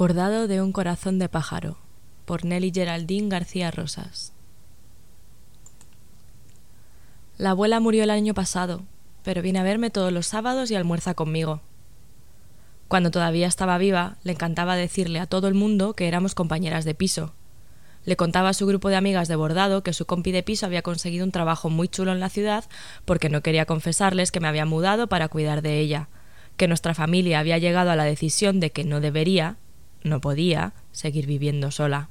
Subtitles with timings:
[0.00, 1.76] Bordado de un corazón de pájaro
[2.24, 4.32] por Nelly Geraldine García Rosas.
[7.36, 8.80] La abuela murió el año pasado,
[9.24, 11.60] pero viene a verme todos los sábados y almuerza conmigo.
[12.88, 16.94] Cuando todavía estaba viva, le encantaba decirle a todo el mundo que éramos compañeras de
[16.94, 17.34] piso.
[18.06, 20.80] Le contaba a su grupo de amigas de bordado que su compi de piso había
[20.80, 22.64] conseguido un trabajo muy chulo en la ciudad
[23.04, 26.08] porque no quería confesarles que me había mudado para cuidar de ella,
[26.56, 29.58] que nuestra familia había llegado a la decisión de que no debería,
[30.02, 32.08] no podía seguir viviendo sola.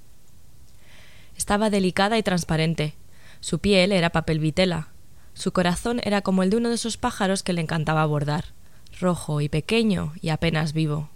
[1.38, 2.96] Estaba delicada y transparente.
[3.40, 4.90] Su piel era papel vitela.
[5.34, 8.46] Su corazón era como el de uno de esos pájaros que le encantaba bordar,
[9.00, 11.10] rojo y pequeño y apenas vivo.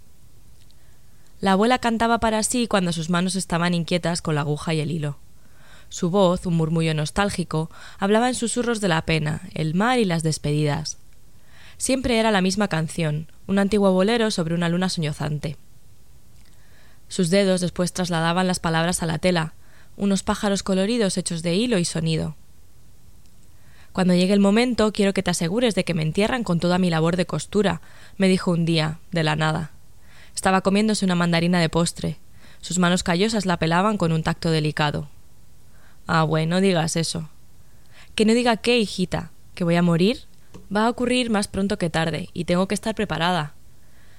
[1.40, 4.90] La abuela cantaba para sí cuando sus manos estaban inquietas con la aguja y el
[4.90, 5.18] hilo.
[5.90, 10.22] Su voz, un murmullo nostálgico, hablaba en susurros de la pena, el mar y las
[10.22, 10.96] despedidas.
[11.76, 15.56] Siempre era la misma canción, un antiguo bolero sobre una luna soñozante.
[17.14, 19.54] Sus dedos después trasladaban las palabras a la tela,
[19.96, 22.34] unos pájaros coloridos hechos de hilo y sonido.
[23.92, 26.90] Cuando llegue el momento, quiero que te asegures de que me entierran con toda mi
[26.90, 27.80] labor de costura,
[28.16, 29.70] me dijo un día, de la nada.
[30.34, 32.18] Estaba comiéndose una mandarina de postre.
[32.60, 35.08] Sus manos callosas la pelaban con un tacto delicado.
[36.08, 37.28] Ah, bueno, digas eso.
[38.16, 40.24] Que no diga qué, hijita, que voy a morir.
[40.74, 43.54] Va a ocurrir más pronto que tarde, y tengo que estar preparada.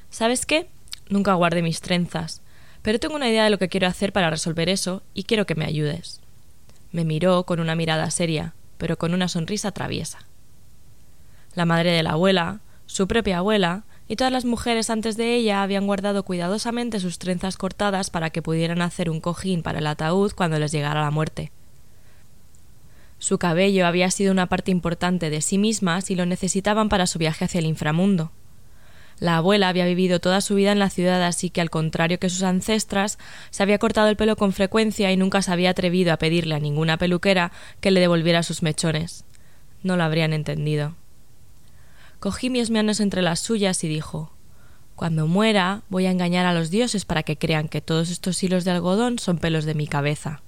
[0.10, 0.70] ¿Sabes qué?
[1.10, 2.42] Nunca guarde mis trenzas
[2.86, 5.56] pero tengo una idea de lo que quiero hacer para resolver eso y quiero que
[5.56, 6.22] me ayudes.
[6.92, 10.20] Me miró con una mirada seria, pero con una sonrisa traviesa.
[11.56, 15.64] La madre de la abuela, su propia abuela, y todas las mujeres antes de ella
[15.64, 20.34] habían guardado cuidadosamente sus trenzas cortadas para que pudieran hacer un cojín para el ataúd
[20.34, 21.52] cuando les llegara la muerte.
[23.18, 27.18] Su cabello había sido una parte importante de sí mismas y lo necesitaban para su
[27.18, 28.32] viaje hacia el inframundo.
[29.20, 32.30] La abuela había vivido toda su vida en la ciudad, así que al contrario que
[32.30, 33.18] sus ancestras,
[33.50, 36.60] se había cortado el pelo con frecuencia y nunca se había atrevido a pedirle a
[36.60, 39.24] ninguna peluquera que le devolviera sus mechones.
[39.84, 40.96] No lo habrían entendido.
[42.20, 44.34] Cogí mis manos entre las suyas y dijo
[44.96, 48.66] Cuando muera voy a engañar a los dioses para que crean que todos estos hilos
[48.66, 50.42] de algodón son pelos de mi cabeza.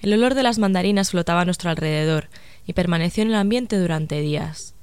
[0.00, 2.28] El olor de las mandarinas flotaba a nuestro alrededor
[2.66, 4.73] y permaneció en el ambiente durante días.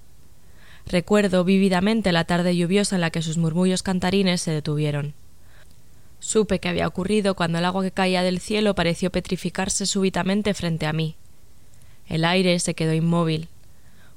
[0.85, 5.13] Recuerdo vívidamente la tarde lluviosa en la que sus murmullos cantarines se detuvieron.
[6.19, 10.85] Supe que había ocurrido cuando el agua que caía del cielo pareció petrificarse súbitamente frente
[10.85, 11.15] a mí.
[12.07, 13.47] El aire se quedó inmóvil.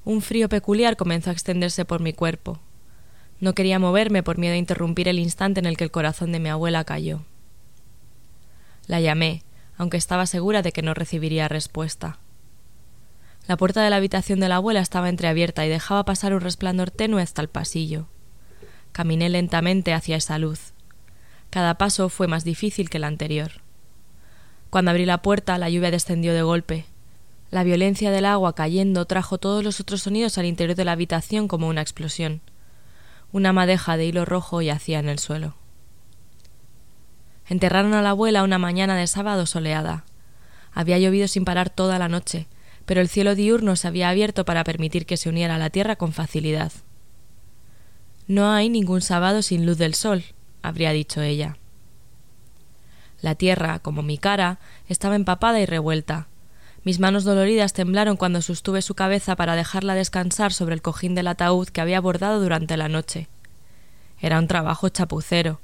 [0.05, 2.59] Un frío peculiar comenzó a extenderse por mi cuerpo.
[3.41, 6.41] No quería moverme por miedo a interrumpir el instante en el que el corazón de
[6.41, 7.23] mi abuela cayó.
[8.87, 9.43] La llamé,
[9.77, 12.19] aunque estaba segura de que no recibiría respuesta.
[13.47, 16.91] La puerta de la habitación de la abuela estaba entreabierta y dejaba pasar un resplandor
[16.91, 18.06] tenue hasta el pasillo.
[18.93, 20.72] Caminé lentamente hacia esa luz.
[21.50, 23.53] Cada paso fue más difícil que el anterior.
[24.71, 26.87] Cuando abrí la puerta, la lluvia descendió de golpe.
[27.50, 31.47] La violencia del agua cayendo trajo todos los otros sonidos al interior de la habitación
[31.47, 32.41] como una explosión.
[33.31, 35.55] Una madeja de hilo rojo yacía en el suelo.
[37.47, 40.05] Enterraron a la abuela una mañana de sábado soleada.
[40.73, 42.49] Había llovido sin parar toda la noche,
[42.87, 45.97] pero el cielo diurno se había abierto para permitir que se uniera a la tierra
[45.97, 46.73] con facilidad.
[48.27, 50.25] No hay ningún sábado sin luz del sol,
[50.63, 51.57] habría dicho ella.
[53.21, 54.59] La tierra, como mi cara,
[54.89, 56.29] estaba empapada y revuelta.
[56.85, 61.29] Mis manos doloridas temblaron cuando sostuve su cabeza para dejarla descansar sobre el cojín del
[61.29, 63.29] ataúd que había bordado durante la noche.
[64.21, 65.61] Era un trabajo chapucero.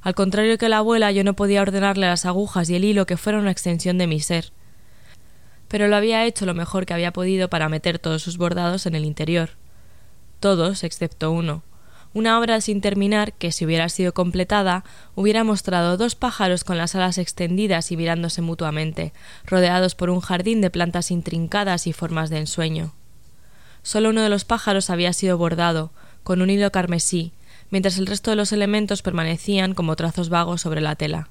[0.00, 3.18] Al contrario que la abuela, yo no podía ordenarle las agujas y el hilo que
[3.18, 4.52] fueron una extensión de mi ser
[5.74, 8.94] pero lo había hecho lo mejor que había podido para meter todos sus bordados en
[8.94, 9.50] el interior.
[10.38, 11.64] Todos, excepto uno,
[12.12, 14.84] una obra sin terminar que, si hubiera sido completada,
[15.16, 19.12] hubiera mostrado dos pájaros con las alas extendidas y mirándose mutuamente,
[19.46, 22.92] rodeados por un jardín de plantas intrincadas y formas de ensueño.
[23.82, 25.90] Solo uno de los pájaros había sido bordado,
[26.22, 27.32] con un hilo carmesí,
[27.70, 31.30] mientras el resto de los elementos permanecían como trazos vagos sobre la tela.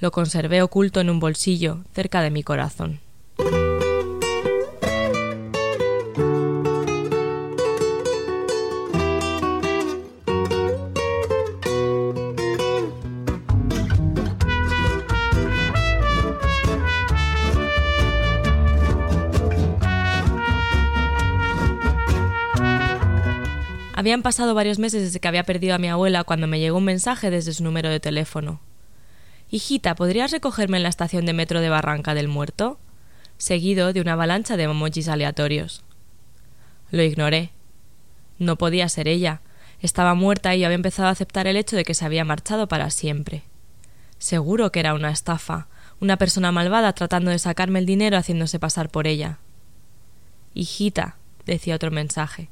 [0.00, 3.00] Lo conservé oculto en un bolsillo, cerca de mi corazón.
[24.04, 26.84] Habían pasado varios meses desde que había perdido a mi abuela cuando me llegó un
[26.84, 28.60] mensaje desde su número de teléfono.
[29.50, 32.78] Hijita, ¿podrías recogerme en la estación de metro de Barranca del Muerto?
[33.36, 35.82] Seguido de una avalancha de emojis aleatorios.
[36.90, 37.50] Lo ignoré.
[38.38, 39.40] No podía ser ella.
[39.80, 42.90] Estaba muerta y había empezado a aceptar el hecho de que se había marchado para
[42.90, 43.42] siempre.
[44.18, 45.68] Seguro que era una estafa,
[46.00, 49.38] una persona malvada tratando de sacarme el dinero haciéndose pasar por ella.
[50.54, 52.48] Hijita, decía otro mensaje,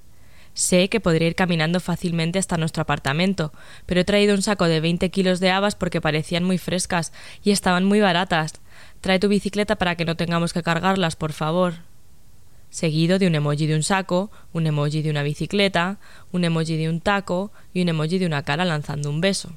[0.54, 3.52] Sé que podría ir caminando fácilmente hasta nuestro apartamento,
[3.86, 7.12] pero he traído un saco de veinte kilos de habas porque parecían muy frescas
[7.42, 8.54] y estaban muy baratas.
[9.02, 11.74] Trae tu bicicleta para que no tengamos que cargarlas, por favor.
[12.70, 15.98] Seguido de un emoji de un saco, un emoji de una bicicleta,
[16.30, 19.54] un emoji de un taco y un emoji de una cara lanzando un beso.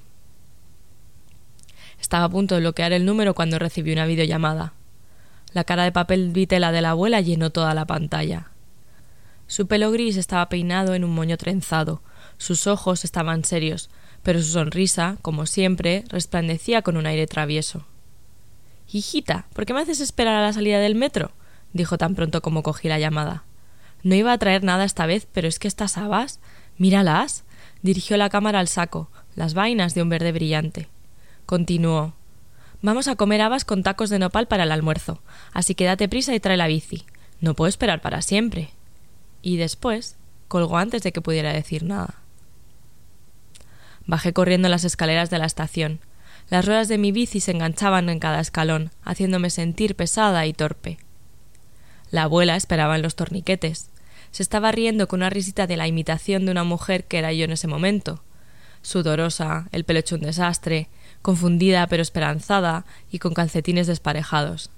[2.01, 4.73] Estaba a punto de bloquear el número cuando recibí una videollamada.
[5.53, 8.47] La cara de papel vitela de la abuela llenó toda la pantalla.
[9.45, 12.01] Su pelo gris estaba peinado en un moño trenzado,
[12.39, 13.91] sus ojos estaban serios,
[14.23, 17.85] pero su sonrisa, como siempre, resplandecía con un aire travieso.
[18.91, 21.31] Hijita, ¿por qué me haces esperar a la salida del metro?
[21.73, 23.43] dijo tan pronto como cogí la llamada.
[24.03, 26.39] No iba a traer nada esta vez, pero es que estas habas.
[26.77, 27.43] Míralas.
[27.81, 30.87] Dirigió la cámara al saco, las vainas de un verde brillante.
[31.45, 32.13] Continuó.
[32.81, 35.21] Vamos a comer habas con tacos de nopal para el almuerzo,
[35.53, 37.05] así que date prisa y trae la bici.
[37.41, 38.71] No puedo esperar para siempre
[39.41, 40.17] y después
[40.47, 42.15] colgó antes de que pudiera decir nada.
[44.07, 45.99] Bajé corriendo las escaleras de la estación.
[46.49, 50.97] Las ruedas de mi bici se enganchaban en cada escalón, haciéndome sentir pesada y torpe.
[52.11, 53.89] La abuela esperaba en los torniquetes.
[54.31, 57.45] Se estaba riendo con una risita de la imitación de una mujer que era yo
[57.45, 58.23] en ese momento.
[58.81, 60.89] Sudorosa, el pelo hecho un desastre,
[61.21, 64.69] confundida pero esperanzada y con calcetines desparejados.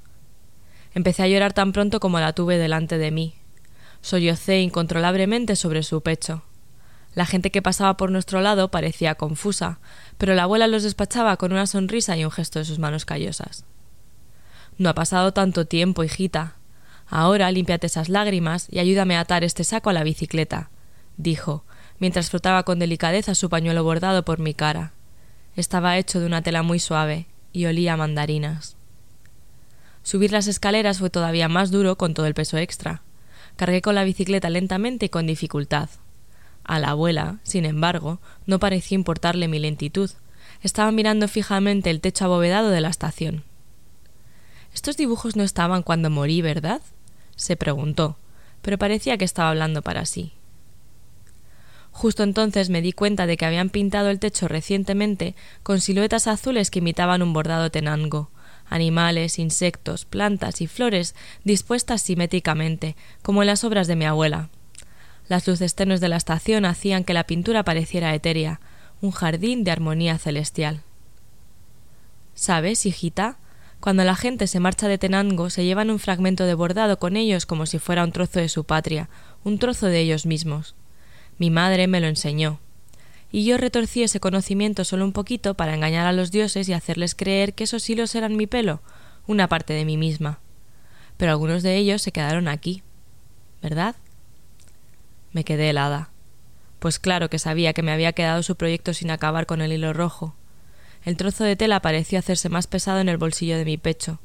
[0.93, 3.35] Empecé a llorar tan pronto como la tuve delante de mí,
[4.01, 6.43] Sollocé incontrolablemente sobre su pecho.
[7.13, 9.79] La gente que pasaba por nuestro lado parecía confusa,
[10.17, 13.65] pero la abuela los despachaba con una sonrisa y un gesto de sus manos callosas.
[14.77, 16.55] No ha pasado tanto tiempo, hijita.
[17.07, 20.69] Ahora límpiate esas lágrimas y ayúdame a atar este saco a la bicicleta,
[21.17, 21.63] dijo,
[21.99, 24.91] mientras frotaba con delicadeza su pañuelo bordado por mi cara.
[25.55, 28.75] Estaba hecho de una tela muy suave y olía a mandarinas.
[30.03, 33.01] Subir las escaleras fue todavía más duro con todo el peso extra.
[33.55, 35.89] Cargué con la bicicleta lentamente y con dificultad.
[36.67, 40.11] A la abuela, sin embargo, no parecía importarle mi lentitud.
[40.61, 43.43] Estaba mirando fijamente el techo abovedado de la estación.
[44.73, 46.81] Estos dibujos no estaban cuando morí, ¿verdad?
[47.37, 48.17] se preguntó,
[48.61, 50.33] pero parecía que estaba hablando para sí.
[51.91, 56.69] Justo entonces me di cuenta de que habían pintado el techo recientemente con siluetas azules
[56.69, 58.29] que imitaban un bordado tenango,
[58.69, 64.49] animales, insectos, plantas y flores dispuestas simétricamente, como en las obras de mi abuela.
[65.27, 68.59] Las luces tenues de la estación hacían que la pintura pareciera etérea,
[69.01, 70.83] un jardín de armonía celestial.
[72.33, 73.37] ¿Sabes, hijita?
[73.79, 77.45] Cuando la gente se marcha de Tenango se llevan un fragmento de bordado con ellos
[77.45, 79.09] como si fuera un trozo de su patria,
[79.43, 80.75] un trozo de ellos mismos.
[81.37, 82.59] Mi madre me lo enseñó
[83.31, 87.15] y yo retorcí ese conocimiento solo un poquito para engañar a los dioses y hacerles
[87.15, 88.81] creer que esos hilos eran mi pelo,
[89.27, 90.39] una parte de mí misma.
[91.17, 92.83] Pero algunos de ellos se quedaron aquí.
[93.61, 93.95] ¿Verdad?
[95.33, 96.09] Me quedé helada.
[96.79, 99.93] Pues claro que sabía que me había quedado su proyecto sin acabar con el hilo
[99.93, 100.35] rojo.
[101.03, 104.19] El trozo de tela pareció hacerse más pesado en el bolsillo de mi pecho.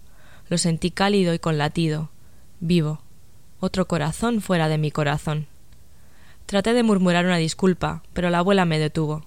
[0.48, 2.10] Lo sentí cálido y con latido,
[2.60, 3.00] vivo.
[3.60, 5.46] Otro corazón fuera de mi corazón.
[6.46, 9.24] Traté de murmurar una disculpa, pero la abuela me detuvo.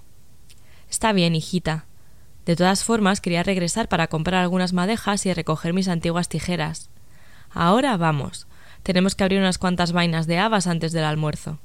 [0.90, 1.86] Está bien, hijita.
[2.44, 6.90] De todas formas, quería regresar para comprar algunas madejas y recoger mis antiguas tijeras.
[7.50, 8.46] Ahora vamos.
[8.86, 11.58] Tenemos que abrir unas cuantas vainas de habas antes del almuerzo.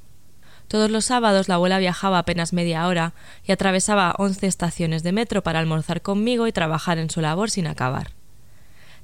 [0.66, 3.14] Todos los sábados la abuela viajaba apenas media hora
[3.44, 7.68] y atravesaba once estaciones de metro para almorzar conmigo y trabajar en su labor sin
[7.68, 8.10] acabar.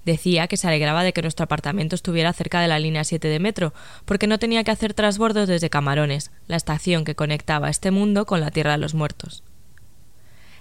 [0.04, 3.38] Decía que se alegraba de que nuestro apartamento estuviera cerca de la línea 7 de
[3.38, 3.72] metro,
[4.04, 8.40] porque no tenía que hacer trasbordos desde Camarones, la estación que conectaba este mundo con
[8.40, 9.44] la Tierra de los Muertos.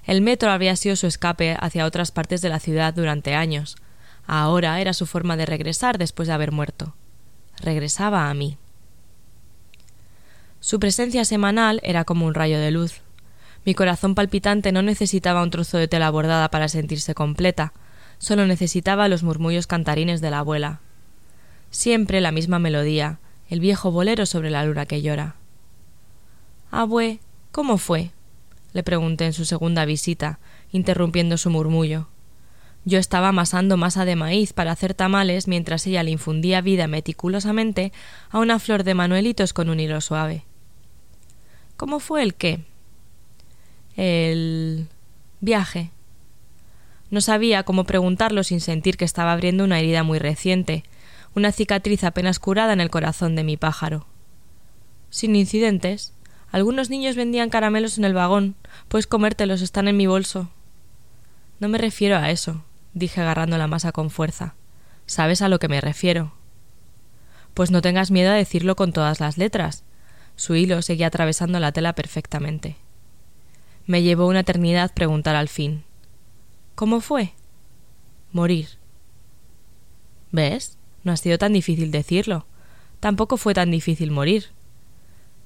[0.03, 3.77] El metro había sido su escape hacia otras partes de la ciudad durante años.
[4.27, 6.93] Ahora era su forma de regresar después de haber muerto.
[7.61, 8.57] Regresaba a mí.
[10.59, 13.01] Su presencia semanal era como un rayo de luz.
[13.65, 17.73] Mi corazón palpitante no necesitaba un trozo de tela bordada para sentirse completa,
[18.17, 20.81] solo necesitaba los murmullos cantarines de la abuela.
[21.69, 25.35] Siempre la misma melodía, el viejo bolero sobre la luna que llora.
[26.71, 27.19] Abue,
[27.51, 28.11] ¿cómo fue?
[28.73, 30.39] le pregunté en su segunda visita,
[30.71, 32.07] interrumpiendo su murmullo.
[32.87, 37.91] Yo estaba amasando masa de maíz para hacer tamales mientras ella le infundía vida meticulosamente
[38.29, 40.45] a una flor de manuelitos con un hilo suave.
[41.75, 42.63] ¿Cómo fue el qué?
[43.97, 44.87] El
[45.41, 45.91] viaje,
[47.11, 50.85] no sabía cómo preguntarlo sin sentir que estaba abriendo una herida muy reciente,
[51.35, 54.07] una cicatriz apenas curada en el corazón de mi pájaro.
[55.09, 56.13] Sin incidentes.
[56.53, 58.55] Algunos niños vendían caramelos en el vagón.
[58.87, 60.49] Puedes comértelos, están en mi bolso.
[61.59, 62.63] No me refiero a eso,
[62.97, 64.55] dije agarrando la masa con fuerza.
[65.05, 66.33] ¿Sabes a lo que me refiero?
[67.53, 69.83] Pues no tengas miedo a decirlo con todas las letras.
[70.35, 72.77] Su hilo seguía atravesando la tela perfectamente.
[73.85, 75.83] Me llevó una eternidad preguntar al fin.
[76.75, 77.33] ¿Cómo fue?
[78.31, 78.67] Morir.
[80.31, 80.77] ¿Ves?
[81.03, 82.45] No ha sido tan difícil decirlo.
[82.99, 84.47] Tampoco fue tan difícil morir.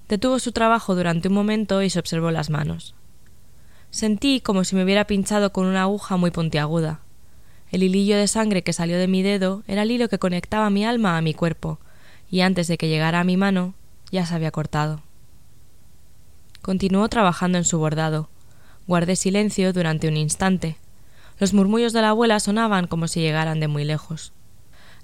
[0.10, 2.96] Detuvo su trabajo durante un momento y se observó las manos.
[3.92, 7.02] Sentí como si me hubiera pinchado con una aguja muy puntiaguda.
[7.72, 10.86] El hilillo de sangre que salió de mi dedo era el hilo que conectaba mi
[10.86, 11.80] alma a mi cuerpo,
[12.30, 13.74] y antes de que llegara a mi mano
[14.12, 15.02] ya se había cortado.
[16.62, 18.30] Continuó trabajando en su bordado.
[18.88, 20.78] Guardé silencio durante un instante.
[21.40, 24.34] Los murmullos de la abuela sonaban como si llegaran de muy lejos.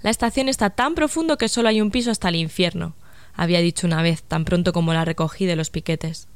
[0.02, 2.94] La estación está tan profundo que solo hay un piso hasta el infierno,
[3.34, 6.26] había dicho una vez, tan pronto como la recogí de los piquetes.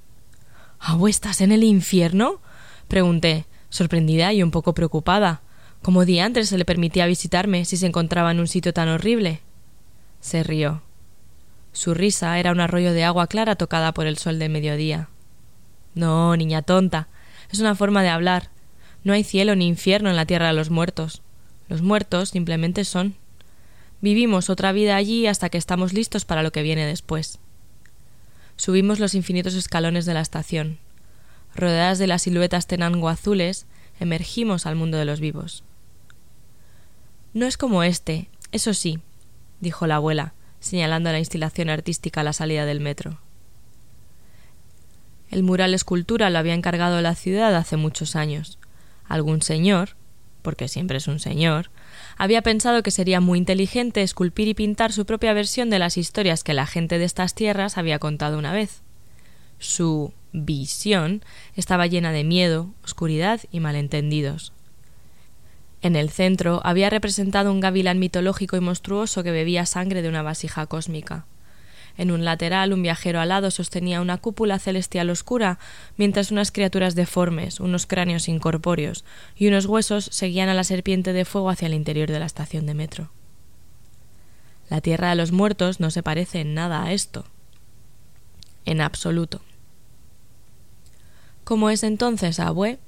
[0.79, 2.41] ¿Abue estás en el infierno?
[2.87, 5.43] pregunté, sorprendida y un poco preocupada.
[5.83, 9.41] ¿Cómo antes se le permitía visitarme si se encontraba en un sitio tan horrible?
[10.21, 10.81] Se rió.
[11.73, 15.09] Su risa era un arroyo de agua clara tocada por el sol del mediodía.
[15.97, 17.09] No, niña tonta,
[17.51, 18.51] es una forma de hablar.
[19.03, 21.21] No hay cielo ni infierno en la tierra de los muertos.
[21.69, 23.17] Los muertos simplemente son.
[24.01, 27.41] Vivimos otra vida allí hasta que estamos listos para lo que viene después.
[28.55, 30.79] Subimos los infinitos escalones de la estación.
[31.57, 33.67] Rodeadas de las siluetas tenango azules,
[33.99, 35.65] emergimos al mundo de los vivos.
[37.35, 39.01] No es como este, eso sí,
[39.61, 43.19] dijo la abuela, señalando la instalación artística a la salida del metro.
[45.31, 48.59] El mural escultura lo había encargado la ciudad hace muchos años
[49.13, 49.91] algún señor,
[50.41, 51.71] porque siempre es un señor,
[52.17, 56.43] había pensado que sería muy inteligente esculpir y pintar su propia versión de las historias
[56.43, 58.81] que la gente de estas tierras había contado una vez.
[59.59, 61.23] Su visión
[61.55, 64.53] estaba llena de miedo, oscuridad y malentendidos.
[65.83, 70.23] En el centro había representado un gavilán mitológico y monstruoso que bebía sangre de una
[70.23, 71.27] vasija cósmica.
[71.99, 75.59] En un lateral un viajero alado sostenía una cúpula celestial oscura,
[75.97, 79.05] mientras unas criaturas deformes, unos cráneos incorpóreos
[79.37, 82.65] y unos huesos seguían a la serpiente de fuego hacia el interior de la estación
[82.65, 83.11] de metro.
[84.71, 87.27] La tierra de los muertos no se parece en nada a esto.
[88.65, 89.43] En absoluto.
[91.45, 92.79] ¿Cómo es entonces, abue?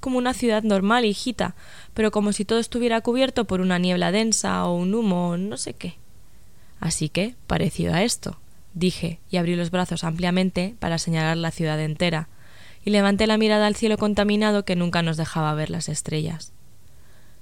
[0.00, 1.54] Como una ciudad normal, hijita,
[1.94, 5.74] pero como si todo estuviera cubierto por una niebla densa o un humo, no sé
[5.74, 5.96] qué.
[6.80, 8.38] Así que, parecido a esto,
[8.74, 12.28] dije, y abrí los brazos ampliamente para señalar la ciudad entera,
[12.84, 16.52] y levanté la mirada al cielo contaminado que nunca nos dejaba ver las estrellas.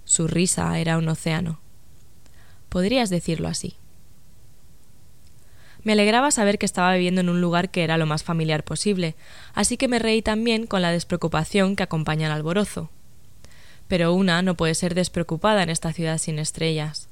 [0.05, 1.61] Su risa era un océano.
[2.69, 3.77] Podrías decirlo así.
[5.85, 9.15] Me alegraba saber que estaba viviendo en un lugar que era lo más familiar posible,
[9.53, 12.91] así que me reí también con la despreocupación que acompaña al alborozo.
[13.87, 17.09] Pero una no puede ser despreocupada en esta ciudad sin estrellas.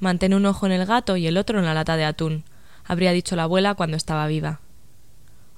[0.00, 2.44] Mantén un ojo en el gato y el otro en la lata de atún,
[2.84, 4.60] habría dicho la abuela cuando estaba viva.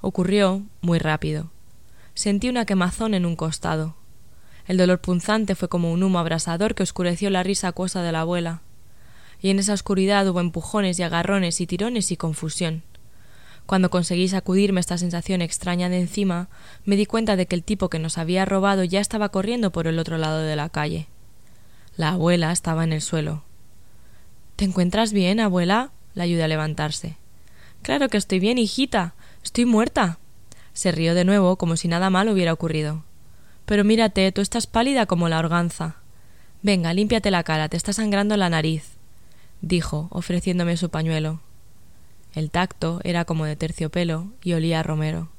[0.01, 1.49] Ocurrió muy rápido.
[2.13, 3.95] Sentí una quemazón en un costado.
[4.67, 8.21] El dolor punzante fue como un humo abrasador que oscureció la risa acuosa de la
[8.21, 8.61] abuela.
[9.45, 12.81] Y en esa oscuridad hubo empujones y agarrones y tirones y confusión.
[13.67, 16.49] Cuando conseguí sacudirme esta sensación extraña de encima,
[16.83, 19.85] me di cuenta de que el tipo que nos había robado ya estaba corriendo por
[19.85, 21.05] el otro lado de la calle.
[21.95, 23.43] La abuela estaba en el suelo,
[24.55, 25.91] ¿Te encuentras bien, abuela?
[26.15, 27.15] La ayudé a levantarse.
[27.83, 29.13] Claro que estoy bien, hijita.
[29.43, 30.17] Estoy muerta.
[30.73, 33.03] Se rió de nuevo como si nada mal hubiera ocurrido.
[33.67, 35.97] Pero mírate, tú estás pálida como la organza.
[36.63, 38.94] Venga, límpiate la cara, te está sangrando la nariz,
[39.61, 41.41] dijo, ofreciéndome su pañuelo.
[42.33, 45.29] El tacto era como de terciopelo y olía a romero.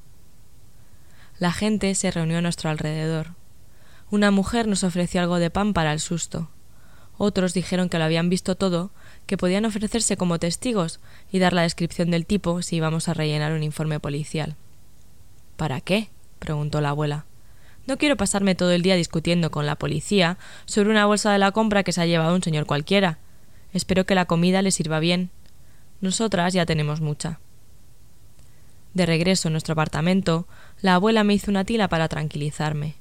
[1.39, 3.35] La gente se reunió a nuestro alrededor.
[4.09, 6.49] Una mujer nos ofreció algo de pan para el susto.
[7.17, 8.91] Otros dijeron que lo habían visto todo,
[9.25, 10.99] que podían ofrecerse como testigos
[11.31, 14.55] y dar la descripción del tipo si íbamos a rellenar un informe policial.
[15.55, 16.09] ¿Para qué?
[16.39, 17.25] preguntó la abuela.
[17.87, 21.51] No quiero pasarme todo el día discutiendo con la policía sobre una bolsa de la
[21.51, 23.17] compra que se ha llevado un señor cualquiera.
[23.73, 25.29] Espero que la comida le sirva bien.
[26.01, 27.39] Nosotras ya tenemos mucha.
[28.93, 30.47] De regreso en nuestro apartamento,
[30.81, 32.95] la abuela me hizo una tila para tranquilizarme.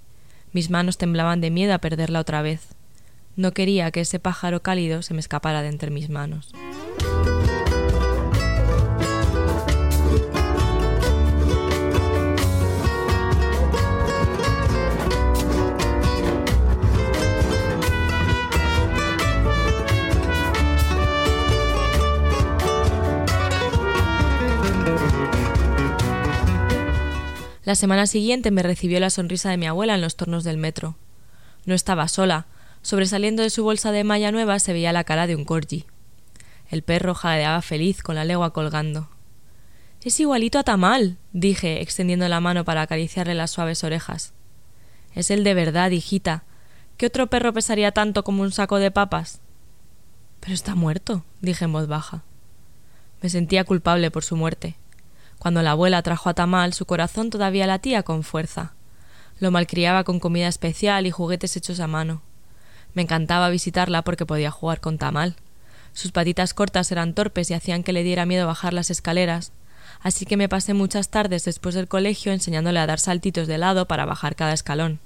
[0.52, 2.68] Mis manos temblaban de miedo a perderla otra vez.
[3.36, 6.52] No quería que ese pájaro cálido se me escapara de entre mis manos.
[27.66, 30.94] La semana siguiente me recibió la sonrisa de mi abuela en los tornos del metro.
[31.64, 32.46] No estaba sola.
[32.80, 35.84] Sobresaliendo de su bolsa de malla nueva se veía la cara de un corgi.
[36.70, 39.08] El perro jadeaba feliz con la legua colgando.
[40.00, 44.32] Es igualito a Tamal, dije, extendiendo la mano para acariciarle las suaves orejas.
[45.12, 46.44] Es el de verdad, hijita.
[46.96, 49.40] ¿Qué otro perro pesaría tanto como un saco de papas?
[50.38, 52.22] Pero está muerto, dije en voz baja.
[53.22, 54.76] Me sentía culpable por su muerte.
[55.38, 58.72] Cuando la abuela trajo a Tamal, su corazón todavía latía con fuerza.
[59.38, 62.22] Lo malcriaba con comida especial y juguetes hechos a mano.
[62.94, 65.36] Me encantaba visitarla porque podía jugar con Tamal.
[65.92, 69.52] Sus patitas cortas eran torpes y hacían que le diera miedo bajar las escaleras,
[70.00, 73.86] así que me pasé muchas tardes después del colegio enseñándole a dar saltitos de lado
[73.86, 75.00] para bajar cada escalón.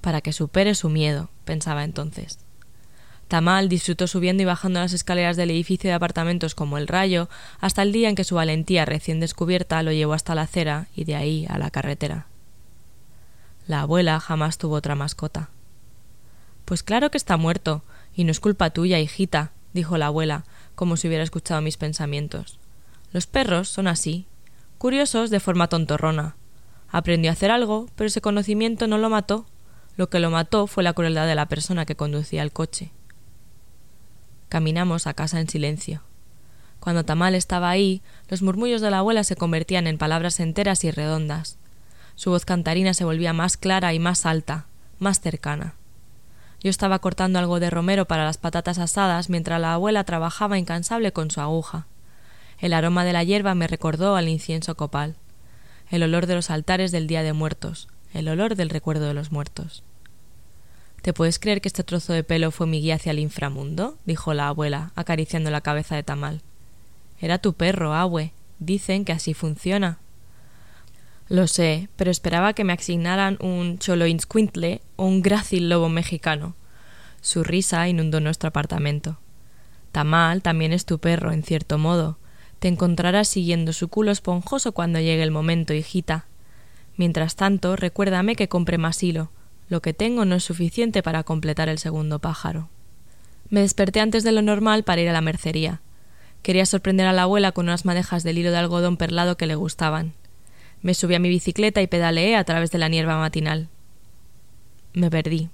[0.00, 2.38] Para que supere su miedo, pensaba entonces.
[3.32, 7.80] Tamal disfrutó subiendo y bajando las escaleras del edificio de apartamentos como el rayo, hasta
[7.80, 11.16] el día en que su valentía recién descubierta lo llevó hasta la acera y de
[11.16, 12.26] ahí a la carretera.
[13.66, 15.48] La abuela jamás tuvo otra mascota.
[16.66, 17.82] Pues claro que está muerto,
[18.14, 22.58] y no es culpa tuya, hijita, dijo la abuela, como si hubiera escuchado mis pensamientos.
[23.12, 24.26] Los perros son así,
[24.76, 26.36] curiosos de forma tontorrona.
[26.90, 29.46] Aprendió a hacer algo, pero ese conocimiento no lo mató.
[29.96, 32.92] Lo que lo mató fue la crueldad de la persona que conducía el coche.
[34.52, 36.02] Caminamos a casa en silencio.
[36.78, 40.90] Cuando Tamal estaba ahí, los murmullos de la abuela se convertían en palabras enteras y
[40.90, 41.56] redondas.
[42.16, 44.66] Su voz cantarina se volvía más clara y más alta,
[44.98, 45.72] más cercana.
[46.60, 51.14] Yo estaba cortando algo de romero para las patatas asadas mientras la abuela trabajaba incansable
[51.14, 51.86] con su aguja.
[52.58, 55.16] El aroma de la hierba me recordó al incienso copal,
[55.88, 59.32] el olor de los altares del Día de Muertos, el olor del recuerdo de los
[59.32, 59.82] muertos.
[61.02, 63.98] ¿Te puedes creer que este trozo de pelo fue mi guía hacia el inframundo?
[64.06, 66.42] dijo la abuela, acariciando la cabeza de Tamal.
[67.20, 68.32] Era tu perro, Abue.
[68.60, 69.98] Dicen que así funciona.
[71.28, 76.54] Lo sé, pero esperaba que me asignaran un choloinsquintle o un grácil lobo mexicano.
[77.20, 79.18] Su risa inundó nuestro apartamento.
[79.90, 82.18] Tamal también es tu perro, en cierto modo.
[82.60, 86.26] Te encontrarás siguiendo su culo esponjoso cuando llegue el momento, hijita.
[86.96, 89.32] Mientras tanto, recuérdame que compre más hilo
[89.72, 92.68] lo que tengo no es suficiente para completar el segundo pájaro.
[93.48, 95.80] Me desperté antes de lo normal para ir a la mercería.
[96.42, 99.54] Quería sorprender a la abuela con unas madejas del hilo de algodón perlado que le
[99.54, 100.12] gustaban.
[100.82, 103.68] Me subí a mi bicicleta y pedaleé a través de la niebla matinal.
[104.92, 105.48] Me perdí.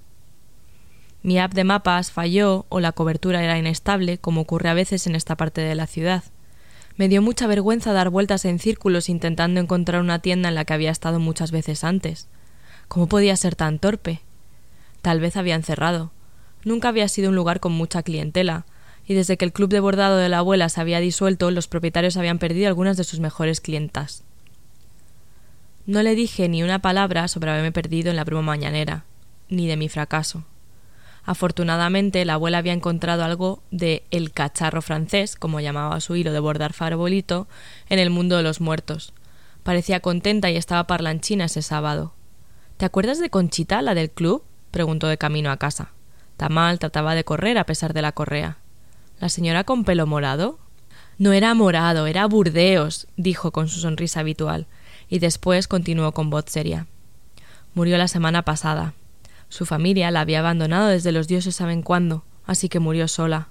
[1.22, 5.14] Mi app de mapas falló o la cobertura era inestable, como ocurre a veces en
[5.14, 6.24] esta parte de la ciudad.
[6.96, 10.74] Me dio mucha vergüenza dar vueltas en círculos intentando encontrar una tienda en la que
[10.74, 12.26] había estado muchas veces antes.
[12.88, 14.22] ¿Cómo podía ser tan torpe?
[15.02, 16.10] Tal vez habían cerrado.
[16.64, 18.64] Nunca había sido un lugar con mucha clientela,
[19.06, 22.16] y desde que el club de bordado de la abuela se había disuelto, los propietarios
[22.16, 24.24] habían perdido algunas de sus mejores clientas.
[25.86, 29.04] No le dije ni una palabra sobre haberme perdido en la broma mañanera,
[29.48, 30.44] ni de mi fracaso.
[31.24, 36.40] Afortunadamente, la abuela había encontrado algo de el cacharro francés, como llamaba su hilo de
[36.40, 37.48] bordar farbolito,
[37.90, 39.12] en el mundo de los muertos.
[39.62, 42.14] Parecía contenta y estaba parlanchina ese sábado.
[42.78, 44.44] ¿Te acuerdas de Conchita, la del club?
[44.70, 45.90] preguntó de camino a casa.
[46.36, 48.58] Tamal trataba de correr a pesar de la correa.
[49.18, 50.60] ¿La señora con pelo morado?
[51.18, 54.68] No era morado, era Burdeos, dijo con su sonrisa habitual,
[55.08, 56.86] y después continuó con voz seria.
[57.74, 58.94] Murió la semana pasada.
[59.48, 63.48] Su familia la había abandonado desde los dioses saben cuándo, así que murió sola.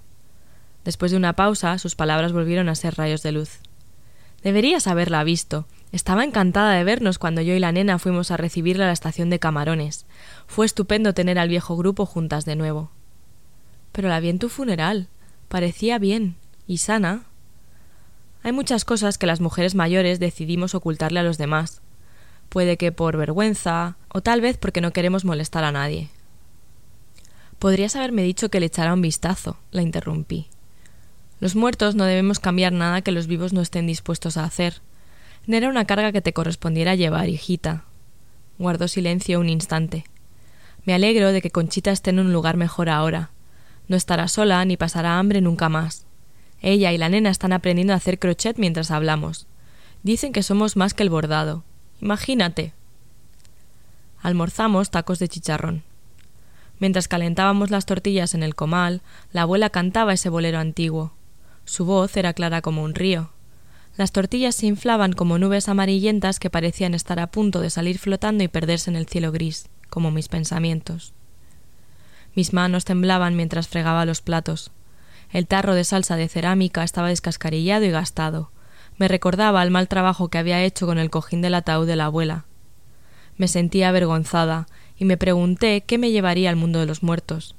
[0.86, 3.60] Después de una pausa, sus palabras volvieron a ser rayos de luz.
[4.42, 5.68] Deberías haberla visto.
[5.92, 9.30] Estaba encantada de vernos cuando yo y la nena fuimos a recibirla a la estación
[9.30, 10.06] de Camarones.
[10.46, 12.92] Fue estupendo tener al viejo grupo juntas de nuevo.
[13.94, 15.08] Pero la vi en tu funeral.
[15.48, 16.36] Parecía bien
[16.68, 17.24] y sana.
[18.44, 21.82] Hay muchas cosas que las mujeres mayores decidimos ocultarle a los demás.
[22.50, 26.10] Puede que por vergüenza, o tal vez porque no queremos molestar a nadie.
[27.60, 30.48] Podrías haberme dicho que le echara un vistazo, la interrumpí.
[31.40, 34.82] Los muertos no debemos cambiar nada que los vivos no estén dispuestos a hacer.
[35.48, 37.86] No era una carga que te correspondiera llevar, hijita.
[38.58, 40.04] Guardó silencio un instante.
[40.84, 43.32] Me alegro de que Conchita esté en un lugar mejor ahora.
[43.88, 46.06] No estará sola ni pasará hambre nunca más.
[46.62, 49.48] Ella y la nena están aprendiendo a hacer crochet mientras hablamos.
[50.04, 51.64] Dicen que somos más que el bordado.
[52.02, 52.74] Imagínate.
[54.22, 55.84] Almorzamos tacos de chicharrón.
[56.80, 61.14] Mientras calentábamos las tortillas en el comal, la abuela cantaba ese bolero antiguo.
[61.64, 63.30] Su voz era clara como un río.
[63.98, 68.44] Las tortillas se inflaban como nubes amarillentas que parecían estar a punto de salir flotando
[68.44, 71.14] y perderse en el cielo gris, como mis pensamientos.
[72.36, 74.70] Mis manos temblaban mientras fregaba los platos.
[75.32, 78.52] El tarro de salsa de cerámica estaba descascarillado y gastado.
[78.98, 82.06] Me recordaba el mal trabajo que había hecho con el cojín del ataúd de la
[82.06, 82.46] abuela.
[83.36, 87.56] Me sentía avergonzada y me pregunté qué me llevaría al mundo de los muertos.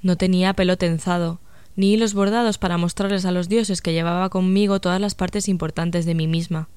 [0.00, 1.40] No tenía pelo tenzado,
[1.78, 6.06] ni hilos bordados para mostrarles a los dioses que llevaba conmigo todas las partes importantes
[6.06, 6.68] de mí misma.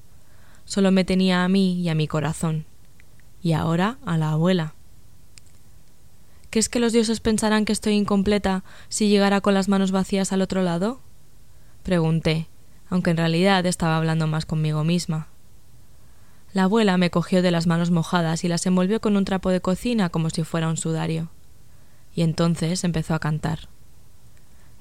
[0.64, 2.66] Solo me tenía a mí y a mi corazón.
[3.42, 4.74] Y ahora a la abuela.
[6.50, 10.40] ¿Crees que los dioses pensarán que estoy incompleta si llegara con las manos vacías al
[10.40, 11.00] otro lado?
[11.82, 12.46] Pregunté,
[12.88, 15.26] aunque en realidad estaba hablando más conmigo misma.
[16.52, 19.60] La abuela me cogió de las manos mojadas y las envolvió con un trapo de
[19.60, 21.28] cocina como si fuera un sudario.
[22.14, 23.68] Y entonces empezó a cantar.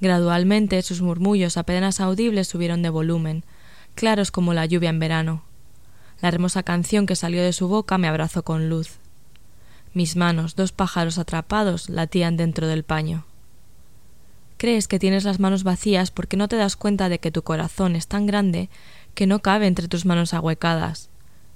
[0.02, 3.46] Gradualmente sus murmullos apenas audibles subieron de volumen,
[3.94, 5.44] claros como la lluvia en verano.
[6.22, 8.98] La hermosa canción que salió de su boca me abrazó con luz.
[9.94, 13.26] Mis manos, dos pájaros atrapados, latían dentro del paño.
[14.58, 17.96] Crees que tienes las manos vacías porque no te das cuenta de que tu corazón
[17.96, 18.70] es tan grande
[19.14, 21.10] que no cabe entre tus manos ahuecadas,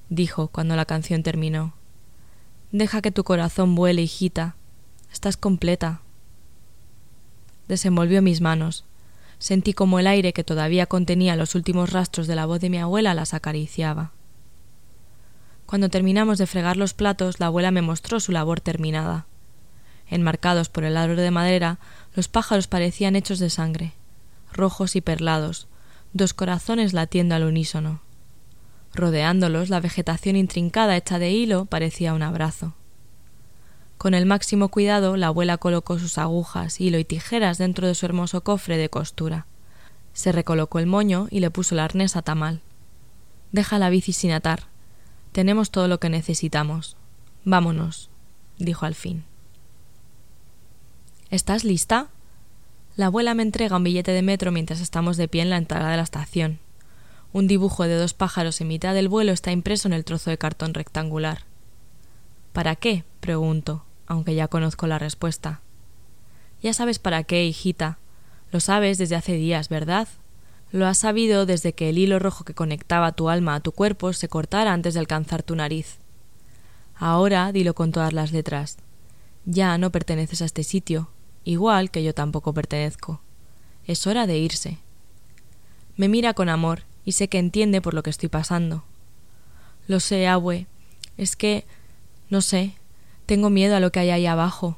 [0.10, 1.74] dijo cuando la canción terminó.
[2.72, 4.56] Deja que tu corazón vuele, hijita.
[5.12, 6.02] Estás completa
[7.68, 8.86] desenvolvió mis manos.
[9.38, 12.78] Sentí como el aire que todavía contenía los últimos rastros de la voz de mi
[12.78, 14.12] abuela las acariciaba.
[15.66, 19.26] Cuando terminamos de fregar los platos, la abuela me mostró su labor terminada.
[20.08, 21.80] Enmarcados por el árbol de madera,
[22.14, 23.94] los pájaros parecían hechos de sangre,
[24.54, 25.68] rojos y perlados,
[26.14, 28.02] dos corazones latiendo al unísono.
[28.94, 32.76] Rodeándolos, la vegetación intrincada hecha de hilo parecía un abrazo.
[33.98, 38.06] Con el máximo cuidado, la abuela colocó sus agujas, hilo y tijeras dentro de su
[38.06, 39.46] hermoso cofre de costura.
[40.14, 42.62] Se recolocó el moño y le puso el arnés a Tamal.
[43.52, 44.64] Deja la bici sin atar.
[45.32, 46.98] Tenemos todo lo que necesitamos.
[47.44, 48.10] Vámonos,
[48.58, 49.24] dijo al fin.
[51.30, 52.08] ¿Estás lista?
[52.96, 55.90] La abuela me entrega un billete de metro mientras estamos de pie en la entrada
[55.90, 56.60] de la estación.
[57.34, 60.38] Un dibujo de dos pájaros en mitad del vuelo está impreso en el trozo de
[60.38, 61.44] cartón rectangular.
[62.56, 63.04] ¿Para qué?
[63.20, 65.60] pregunto, aunque ya conozco la respuesta.
[66.64, 68.00] Ya sabes para qué, hijita.
[68.50, 70.08] Lo sabes desde hace días, ¿verdad?
[70.72, 74.14] Lo has sabido desde que el hilo rojo que conectaba tu alma a tu cuerpo
[74.14, 75.98] se cortara antes de alcanzar tu nariz.
[76.96, 78.78] Ahora dilo con todas las letras.
[79.44, 81.10] Ya no perteneces a este sitio,
[81.44, 83.20] igual que yo tampoco pertenezco.
[83.86, 84.78] Es hora de irse.
[85.98, 88.86] Me mira con amor y sé que entiende por lo que estoy pasando.
[89.90, 90.68] Lo sé, abue.
[91.18, 91.66] Es que
[92.30, 92.76] no sé,
[93.26, 94.78] tengo miedo a lo que hay ahí abajo.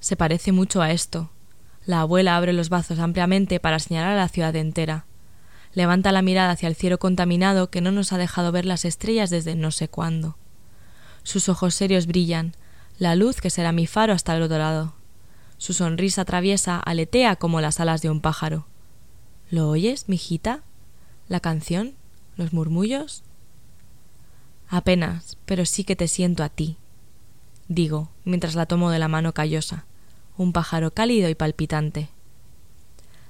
[0.00, 1.30] Se parece mucho a esto.
[1.84, 5.04] La abuela abre los brazos ampliamente para señalar a la ciudad entera.
[5.74, 9.30] Levanta la mirada hacia el cielo contaminado que no nos ha dejado ver las estrellas
[9.30, 10.36] desde no sé cuándo.
[11.22, 12.54] Sus ojos serios brillan,
[12.98, 14.94] la luz que será mi faro hasta el otro lado.
[15.58, 18.66] Su sonrisa traviesa aletea como las alas de un pájaro.
[19.50, 20.62] ¿Lo oyes, mijita?
[21.28, 21.94] ¿La canción?
[22.36, 23.22] ¿Los murmullos?
[24.68, 26.76] Apenas, pero sí que te siento a ti,
[27.68, 29.84] digo, mientras la tomo de la mano callosa,
[30.36, 32.10] un pájaro cálido y palpitante.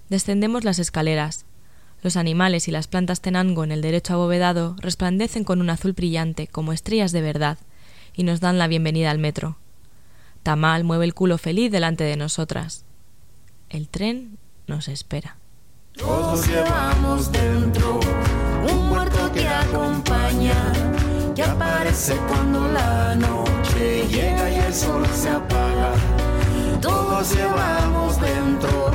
[0.08, 1.44] Descendemos las escaleras.
[2.02, 6.46] Los animales y las plantas tenango en el derecho abovedado resplandecen con un azul brillante
[6.46, 7.58] como estrellas de verdad
[8.14, 9.56] y nos dan la bienvenida al metro.
[10.42, 12.84] Tamal mueve el culo feliz delante de nosotras.
[13.68, 15.36] El tren nos espera.
[15.96, 18.00] Todos llevamos dentro
[18.70, 20.95] un muerto que acompaña
[21.36, 25.92] que aparece cuando la noche llega y el sol se apaga.
[26.80, 28.90] Todos llevamos dentro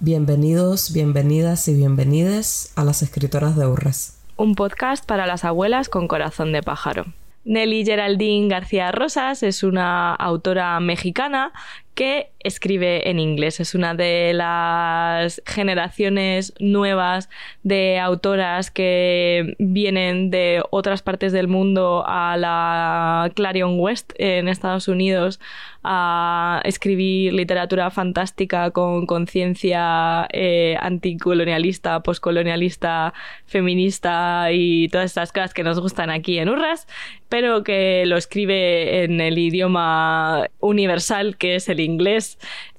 [0.00, 4.16] Bienvenidos, bienvenidas y bienvenides a las escritoras de Urres.
[4.36, 7.06] Un podcast para las abuelas con corazón de pájaro.
[7.44, 11.52] Nelly Geraldine García Rosas es una autora mexicana
[11.98, 13.58] que escribe en inglés.
[13.58, 17.28] Es una de las generaciones nuevas
[17.64, 24.86] de autoras que vienen de otras partes del mundo a la Clarion West en Estados
[24.86, 25.40] Unidos
[25.82, 33.14] a escribir literatura fantástica con conciencia eh, anticolonialista, poscolonialista,
[33.46, 36.86] feminista y todas estas cosas que nos gustan aquí en Urras,
[37.28, 41.87] pero que lo escribe en el idioma universal que es el inglés.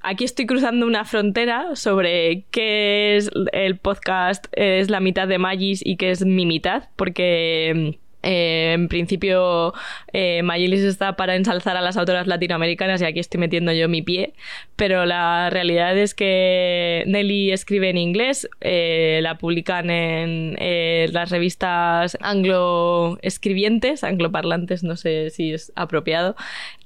[0.01, 5.81] Aquí estoy cruzando una frontera sobre qué es el podcast, es la mitad de Magis
[5.85, 9.73] y qué es mi mitad, porque eh, en principio,
[10.11, 14.01] eh, Mayilis está para ensalzar a las autoras latinoamericanas y aquí estoy metiendo yo mi
[14.01, 14.33] pie,
[14.75, 20.57] pero la realidad es que Nelly escribe en inglés, eh, la publican en
[21.13, 26.35] las revistas anglo-escribientes, angloparlantes, no sé si es apropiado,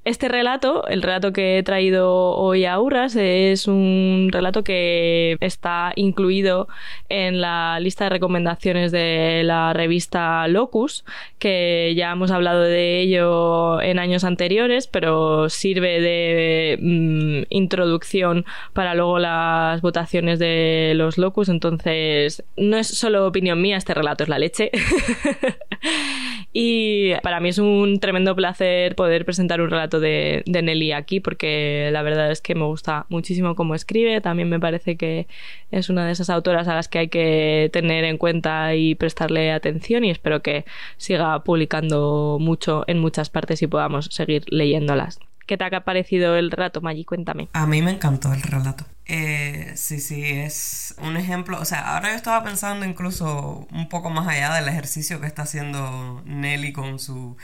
[0.05, 5.93] este relato, el relato que he traído hoy a Urras, es un relato que está
[5.95, 6.67] incluido
[7.07, 11.05] en la lista de recomendaciones de la revista Locus,
[11.39, 18.95] que ya hemos hablado de ello en años anteriores, pero sirve de mm, introducción para
[18.95, 21.47] luego las votaciones de los Locus.
[21.47, 24.69] Entonces, no es solo opinión mía, este relato es la leche.
[26.53, 31.89] y para mí es un tremendo placer poder presentar un relato de, Nelly aquí porque
[31.91, 34.21] la verdad es que me gusta muchísimo cómo escribe.
[34.21, 35.27] También me parece que
[35.71, 39.51] es una de esas autoras a las que hay que tener en cuenta y prestarle
[39.51, 40.65] atención y espero que
[40.97, 45.19] siga publicando mucho en muchas partes y podamos seguir leyéndolas.
[45.45, 47.03] ¿Qué te ha parecido el relato, Maggi?
[47.03, 47.49] Cuéntame.
[47.53, 48.85] A mí me encantó el relato.
[49.05, 51.59] Eh, sí, sí, es un ejemplo.
[51.59, 55.41] O sea, ahora yo estaba pensando incluso un poco más allá del ejercicio que está
[55.41, 57.35] haciendo Nelly con su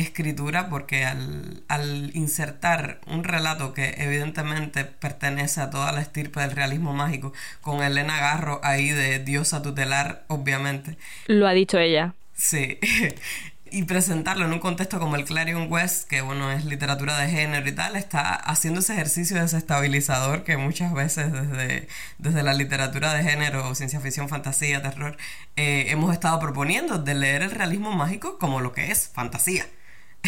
[0.00, 6.92] escritura porque al, insertar un relato que evidentemente pertenece a toda la estirpe del realismo
[6.92, 10.96] mágico, con Elena Garro ahí de diosa tutelar, obviamente.
[11.26, 12.14] Lo ha dicho ella.
[12.34, 12.78] Sí.
[13.70, 17.68] y presentarlo en un contexto como el Clarion West, que bueno, es literatura de género
[17.68, 23.22] y tal, está haciendo ese ejercicio desestabilizador que muchas veces desde, desde la literatura de
[23.22, 25.16] género, ciencia ficción, fantasía, terror,
[25.56, 29.66] eh, hemos estado proponiendo de leer el realismo mágico como lo que es fantasía.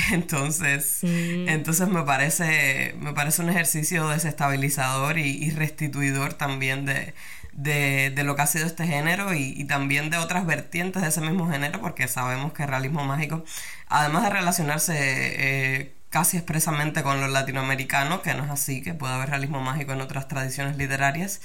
[0.12, 7.14] Entonces, entonces me parece, me parece un ejercicio desestabilizador y, restituidor también de,
[7.52, 11.50] de, lo que ha sido este género y, también de otras vertientes de ese mismo
[11.50, 13.44] género, porque sabemos que el realismo mágico,
[13.88, 19.14] además de relacionarse eh, casi expresamente con los latinoamericanos, que no es así, que puede
[19.14, 21.40] haber realismo mágico en otras tradiciones literarias,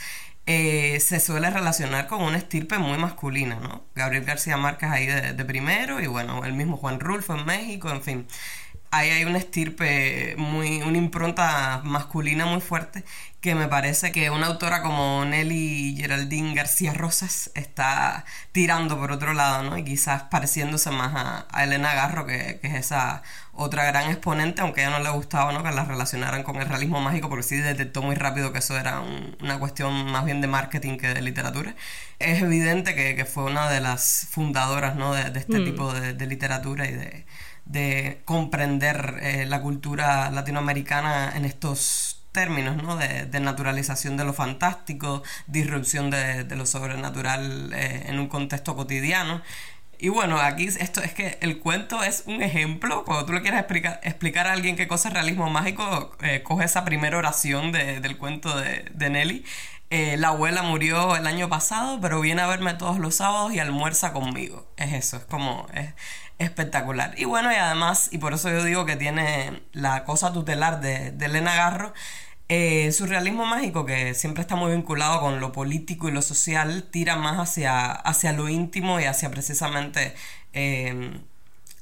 [0.46, 3.86] eh, se suele relacionar con una estirpe muy masculina, ¿no?
[3.96, 7.90] Gabriel García Márquez ahí de, de, primero y bueno, el mismo Juan Rulfo en México,
[7.90, 8.28] en fin.
[8.96, 13.04] Ahí hay una estirpe muy, una impronta masculina muy fuerte
[13.46, 19.34] que me parece que una autora como Nelly Geraldine García Rosas está tirando por otro
[19.34, 19.78] lado, ¿no?
[19.78, 23.22] Y quizás pareciéndose más a, Elena Garro, que, es esa
[23.54, 25.62] otra gran exponente, aunque a ella no le gustaba, ¿no?
[25.62, 29.02] Que la relacionaran con el realismo mágico, porque sí detectó muy rápido que eso era
[29.40, 31.76] una cuestión más bien de marketing que de literatura.
[32.18, 35.14] Es evidente que, fue una de las fundadoras, ¿no?
[35.14, 35.66] De, este mm.
[35.66, 37.26] tipo de, literatura y de,
[38.26, 42.98] comprender eh, la cultura latinoamericana en estos términos, ¿no?
[42.98, 49.42] De, naturalización de lo fantástico, disrupción de, lo sobrenatural eh, en un contexto cotidiano.
[49.98, 53.06] Y bueno, aquí esto es que el cuento es un ejemplo.
[53.06, 56.66] Cuando tú le quieres explicar, explicar a alguien qué cosa es realismo mágico, eh, coge
[56.66, 59.46] esa primera oración del cuento de, Nelly.
[60.18, 64.12] La abuela murió el año pasado, pero viene a verme todos los sábados y almuerza
[64.12, 64.68] conmigo.
[64.76, 65.68] Es eso, es como
[66.40, 67.14] espectacular.
[67.18, 71.12] Y bueno, y además, y por eso yo digo que tiene la cosa tutelar de,
[71.12, 71.94] de Elena Garro,
[72.48, 77.16] eh, surrealismo mágico, que siempre está muy vinculado con lo político y lo social, tira
[77.16, 80.14] más hacia, hacia lo íntimo y hacia precisamente
[80.54, 81.22] em,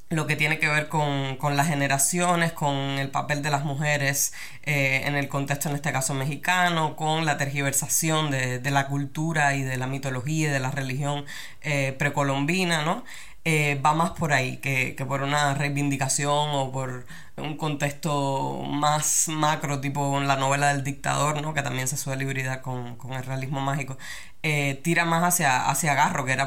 [0.10, 5.02] lo que tiene que ver con, las generaciones, con el papel de las mujeres eh,
[5.06, 9.78] en el contexto, en este caso mexicano, con la tergiversación de, la cultura y de
[9.78, 11.26] la mitología y de la religión
[11.62, 13.04] eh, precolombina, ¿no?
[13.46, 19.82] Eh, va más por ahí que, por una reivindicación o por un contexto más macro,
[19.82, 21.54] tipo la novela del dictador, ¿no?
[21.54, 23.98] que también se suele hibridar con, con el realismo mágico,
[24.44, 26.46] eh, tira más hacia, hacia Garro, que era,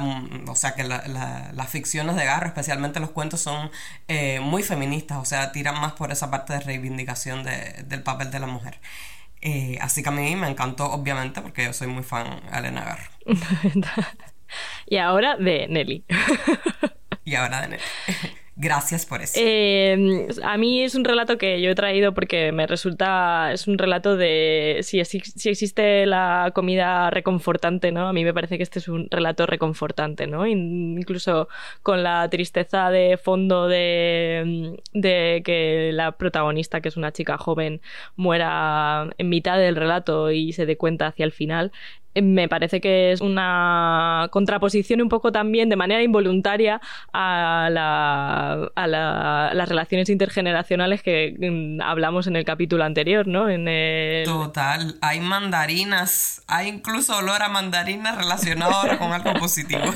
[0.48, 3.70] o sea, que las ficciones de Garro, especialmente los cuentos, son
[4.08, 8.40] eh, muy feministas, o sea, tiran más por esa parte de reivindicación del papel de
[8.40, 8.80] la mujer.
[9.40, 12.84] Eh, así que a mí me encantó, obviamente, porque yo soy muy fan de Elena
[12.84, 13.10] Garro.
[14.86, 16.04] y ahora de Nelly.
[17.24, 17.82] y ahora de Nelly.
[18.58, 19.38] Gracias por eso.
[19.38, 23.76] Eh, a mí es un relato que yo he traído porque me resulta, es un
[23.76, 28.08] relato de si, si, existe la comida reconfortante, ¿no?
[28.08, 30.46] A mí me parece que este es un relato reconfortante, ¿no?
[30.46, 31.48] Incluso
[31.82, 37.82] con la tristeza de fondo de, de que la protagonista, que es una chica joven,
[38.16, 41.72] muera en mitad del relato y se dé cuenta hacia el final,
[42.22, 46.80] me parece que es una contraposición un poco también de manera involuntaria
[47.12, 47.68] a,
[48.76, 53.48] las relaciones intergeneracionales que mm, hablamos en el capítulo anterior, ¿no?
[53.48, 53.66] En
[54.24, 59.82] Total, hay mandarinas, hay incluso olor a mandarinas relacionado con algo positivo.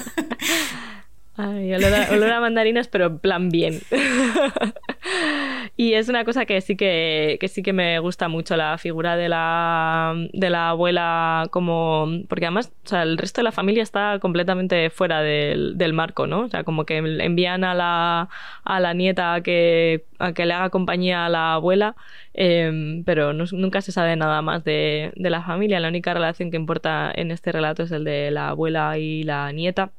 [1.36, 3.80] Ay, olor a, mandarinas, pero en plan bien.
[5.80, 9.30] y es una cosa que sí que, sí que me gusta mucho, la figura de
[9.30, 12.06] la, de la abuela como...
[12.28, 16.40] Porque además, o sea, el resto de la familia está completamente fuera del, marco, ¿no?
[16.40, 18.28] O sea, como que envían a la,
[18.62, 21.96] a la nieta a que, a que le haga compañía a la abuela,
[22.34, 25.80] em, pero nunca se sabe nada más de, de la familia.
[25.80, 29.50] La única relación que importa en este relato es el de la abuela y la
[29.52, 29.92] nieta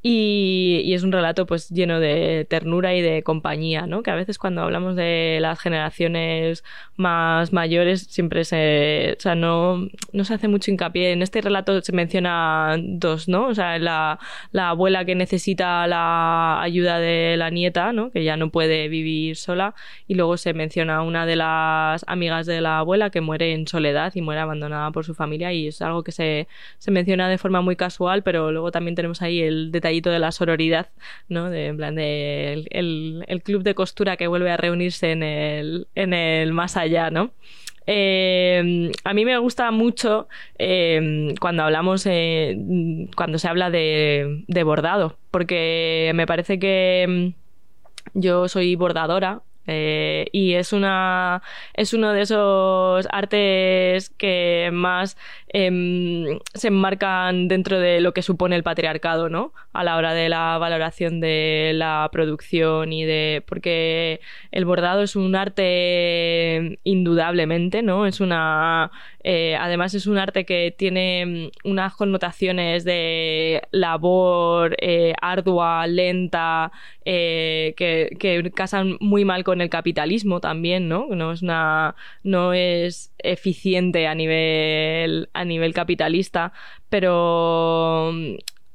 [0.00, 4.02] y, es un relato pues lleno de ternura y de compañía, ¿no?
[4.02, 6.64] Que a veces cuando hablamos de las generaciones
[6.96, 11.12] más mayores siempre se, o sea, no, no se hace mucho hincapié.
[11.12, 13.48] En este relato se menciona dos, ¿no?
[13.48, 14.20] O sea, la,
[14.52, 18.10] la abuela que necesita la ayuda de la nieta, ¿no?
[18.10, 19.74] Que ya no puede vivir sola
[20.06, 24.12] y luego se menciona una de las amigas de la abuela que muere en soledad
[24.14, 27.60] y muere abandonada por su familia y es algo que se, se menciona de forma
[27.62, 30.88] muy casual, pero luego también tenemos ahí el detalle de la sororidad,
[31.28, 31.50] ¿no?
[31.50, 37.10] De, en plan el, club de costura que vuelve a reunirse en el, más allá,
[37.10, 37.32] ¿no?
[37.90, 42.54] Eh, a mí me gusta mucho eh, cuando hablamos, eh,
[43.16, 49.42] cuando se habla de, bordado, porque me parece que mm, yo soy bordadora
[50.32, 51.42] y es una
[51.74, 55.18] es uno de esos artes que más
[55.50, 59.52] em, se enmarcan dentro de lo que supone el patriarcado, ¿no?
[59.72, 64.20] A la hora de la valoración de la producción y de porque
[64.52, 68.06] el bordado es un arte indudablemente, ¿no?
[68.06, 68.90] Es una
[69.24, 76.72] eh, además es un arte que tiene mm, unas connotaciones de labor eh, ardua, lenta,
[77.04, 81.06] que, que casan muy mal con el capitalismo también, ¿no?
[81.10, 86.52] No es una no es eficiente a nivel a nivel capitalista,
[86.88, 88.12] pero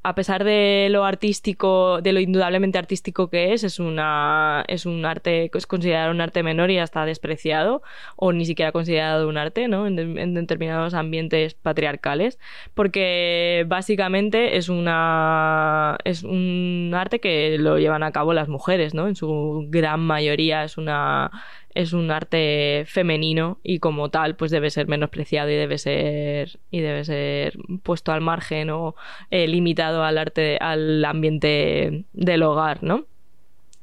[0.04, 5.06] a pesar de lo artístico, de lo indudablemente artístico que es, es una es un
[5.06, 7.82] arte es considerado un arte menor y hasta despreciado
[8.18, 9.88] o ni siquiera considerado un arte, ¿no?
[9.88, 12.38] En, determinados ambientes patriarcales,
[12.74, 19.08] porque básicamente es una es un arte que lo llevan a cabo las mujeres, ¿no?
[19.08, 21.32] En su gran mayoría es una
[21.76, 26.82] es un arte femenino y como tal pues debe ser menospreciado y debe ser y
[26.82, 28.96] debe ser puesto al margen o
[29.32, 33.06] eh, limitado al arte al ambiente del hogar no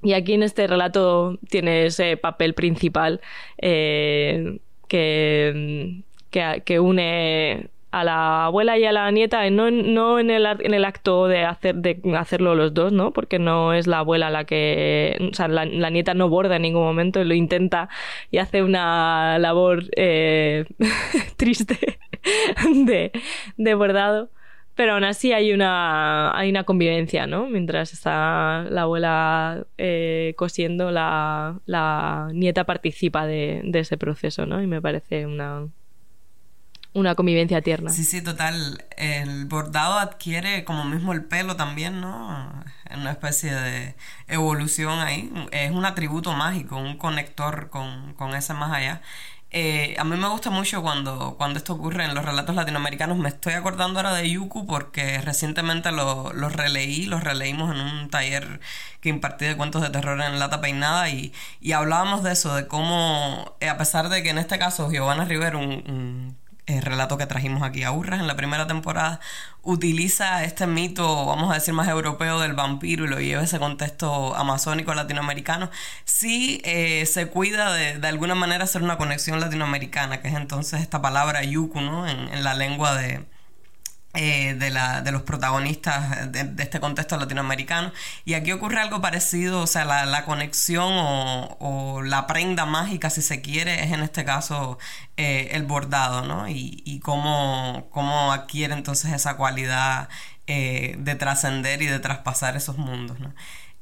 [0.03, 3.21] y aquí en este relato tiene ese papel principal
[3.59, 4.59] eh,
[4.89, 10.75] que, que une a la abuela y a la nieta, no, no en, el, en
[10.75, 13.13] el acto de, hacer, de hacerlo los dos, ¿no?
[13.13, 15.17] Porque no es la abuela la que...
[15.33, 17.89] O sea, la, nieta no borda en ningún momento, lo intenta
[18.31, 20.67] y hace una labor eh,
[21.37, 21.99] triste
[22.85, 23.13] de,
[23.57, 24.31] de bordado
[24.81, 27.47] pero aún así hay una, hay una convivencia, ¿no?
[27.49, 34.63] Mientras está la abuela eh, cosiendo, la, la, nieta participa de, de, ese proceso, ¿no?
[34.63, 35.69] Y me parece una,
[36.93, 37.91] una convivencia tierna.
[37.91, 38.85] Sí, sí, total.
[38.97, 42.65] El bordado adquiere como mismo el pelo también, ¿no?
[42.93, 43.95] Una especie de
[44.29, 45.33] evolución ahí.
[45.53, 49.03] Es un atributo mágico, un conector con, con ese más allá.
[49.53, 53.19] Eh, a mí me gusta mucho cuando, cuando esto ocurre en los relatos latinoamericanos.
[53.19, 58.11] Me estoy acordando ahora de Yuku porque recientemente lo, lo releí, lo releímos en un
[58.11, 58.61] taller
[59.01, 62.69] que impartí de cuentos de terror en Lata Peinada y, y hablábamos de eso, de
[62.69, 66.37] cómo, eh, a pesar de que en este caso Giovanna Rivera, un
[66.77, 69.21] el relato que trajimos aquí a Urras en la primera temporada,
[69.63, 73.59] utiliza este mito, vamos a decir, más europeo del vampiro y lo lleva a ese
[73.59, 75.71] contexto amazónico latinoamericano,
[76.05, 80.81] sí eh, se cuida de, de alguna manera hacer una conexión latinoamericana, que es entonces
[80.81, 82.09] esta palabra yuku, ¿no?
[82.09, 83.25] En la lengua de,
[84.15, 87.93] eh, de, la, de los protagonistas de, este contexto latinoamericano.
[88.25, 93.23] Y aquí ocurre algo parecido, o sea, la, la conexión o, la prenda mágica, si
[93.23, 94.79] se quiere, es en este caso
[95.17, 96.49] eh, el bordado, ¿no?
[96.49, 100.09] Y, y cómo, cómo, adquiere entonces esa cualidad
[100.49, 103.33] eh, de trascender y de traspasar esos mundos, ¿no?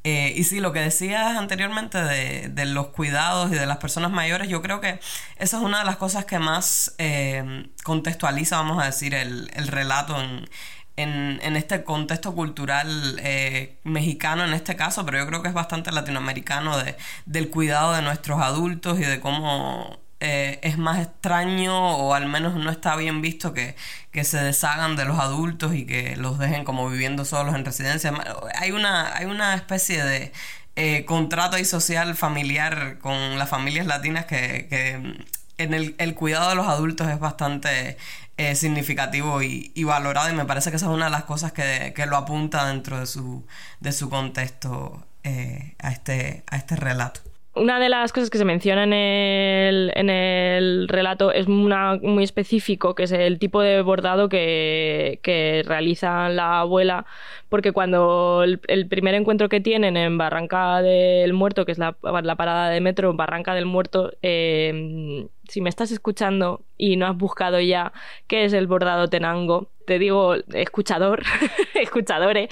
[0.04, 4.10] Eh, y sí, lo que decías anteriormente de, de, los cuidados y de las personas
[4.10, 5.00] mayores, yo creo que
[5.36, 9.66] esa es una de las cosas que más eh, contextualiza, vamos a decir, el, el
[9.68, 10.48] relato en,
[10.96, 15.54] en, en, este contexto cultural eh, mexicano en este caso, pero yo creo que es
[15.54, 16.96] bastante latinoamericano de,
[17.26, 22.54] del cuidado de nuestros adultos y de cómo eh, es más extraño o al menos
[22.54, 23.76] no está bien visto que,
[24.10, 28.12] que, se deshagan de los adultos y que los dejen como viviendo solos en residencia.
[28.56, 30.32] Hay una, hay una especie de
[30.76, 35.24] eh, contrato y social familiar con las familias latinas que, que
[35.58, 37.96] en el, el, cuidado de los adultos es bastante
[38.36, 41.52] eh, significativo y, y, valorado y me parece que esa es una de las cosas
[41.52, 43.46] que, que lo apunta dentro de su,
[43.80, 47.20] de su contexto eh, a, este, a este relato
[47.58, 52.24] una de las cosas que se menciona en el, en el relato es una, muy
[52.24, 57.06] específico, que es el tipo de bordado que, que realiza la abuela,
[57.48, 62.36] porque cuando el, primer encuentro que tienen en Barranca del Muerto, que es la, la
[62.36, 67.60] parada de metro, Barranca del Muerto, eh, si me estás escuchando y no has buscado
[67.60, 67.92] ya
[68.26, 71.22] qué es el bordado tenango, te digo, escuchador,
[71.74, 72.50] escuchadores,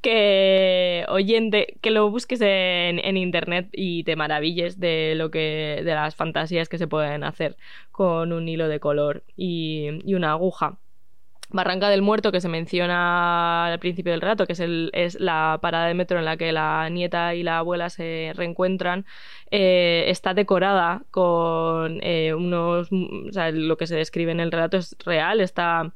[0.00, 6.14] que oyente, que lo busques en, internet y te maravilles de lo que, de las
[6.14, 7.56] fantasías que se pueden hacer
[7.90, 10.78] con un hilo de color y una aguja.
[11.48, 15.86] Barranca del Muerto, que se menciona al principio del rato, que es, el, la parada
[15.86, 19.06] de metro en la que la nieta y la abuela se reencuentran,
[19.50, 22.88] eh, está decorada con eh, unos...
[22.92, 25.92] O sea, lo que se describe en el relato es real, está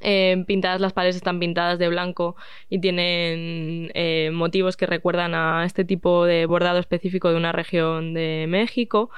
[0.00, 2.34] eh, pintadas las paredes están pintadas de blanco
[2.70, 3.92] y tienen
[4.34, 9.10] motivos que recuerdan a este tipo de bordado específico de una región de México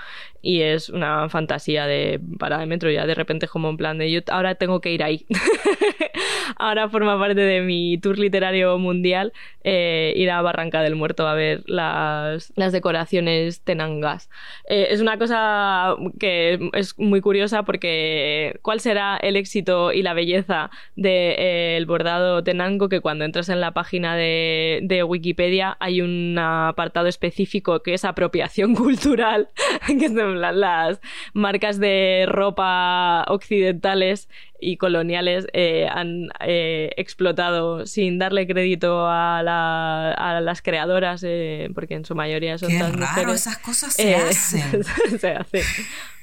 [0.45, 4.11] y es una fantasía de para de metro ya de repente como en plan de
[4.11, 5.27] yo ahora tengo que ir ahí
[6.57, 9.33] ahora forma parte de mi tour literario mundial
[9.67, 14.29] eh, ir a Barranca del Muerto a ver las, las decoraciones tenangas.
[14.69, 20.13] Eh, es una cosa que es muy curiosa porque ¿cuál será el éxito y la
[20.13, 21.37] belleza del de,
[21.79, 27.07] eh, bordado tenango que cuando entras en la página de, de Wikipedia hay un apartado
[27.07, 29.49] específico que es apropiación cultural
[29.87, 30.11] que
[30.41, 31.01] las
[31.33, 34.29] marcas de ropa occidentales
[34.61, 41.69] y coloniales eh, han eh, explotado sin darle crédito a, la, a las creadoras, eh,
[41.75, 43.35] porque en su mayoría son Qué todas raro, mujeres.
[43.35, 44.85] esas cosas se hacen.
[45.19, 45.63] se hacen.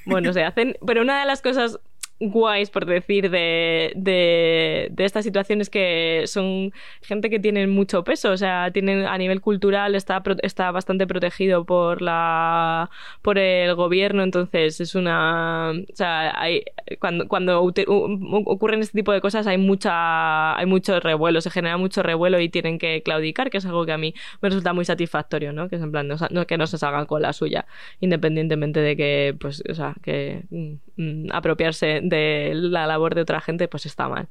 [0.04, 0.76] Bueno, se hacen.
[0.86, 1.78] Pero una de las cosas
[2.30, 8.30] guays, por decir, de, de, de, estas situaciones que son gente que tienen mucho peso,
[8.30, 12.90] o sea, tienen a nivel cultural está, está bastante protegido por la
[13.22, 16.64] por el gobierno, entonces es una o sea, hay,
[17.00, 22.02] cuando, cuando ocurren este tipo de cosas hay mucha hay mucho revuelo, se genera mucho
[22.02, 25.52] revuelo y tienen que claudicar, que es algo que a mí me resulta muy satisfactorio,
[25.52, 25.68] ¿no?
[25.68, 27.66] Que es en plan, no, que no se salgan con la suya,
[28.00, 30.42] independientemente de que, pues, o sea, que
[30.96, 32.00] mm, apropiarse
[32.54, 34.28] la labor de otra gente, pues está mal.